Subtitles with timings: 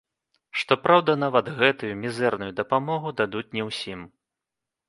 [0.59, 3.99] Што праўда, нават гэтую мізэрную дапамогу дадуць не ўсім.